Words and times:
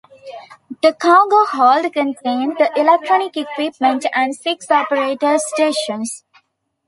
The 0.81 0.93
cargo 0.93 1.45
hold 1.45 1.93
contained 1.93 2.55
the 2.57 2.71
electronic 2.75 3.37
equipment 3.37 4.03
and 4.15 4.35
six 4.35 4.71
operators 4.71 5.43
stations. 5.49 6.23